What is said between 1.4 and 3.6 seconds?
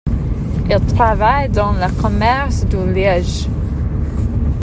dans le commerce du liège.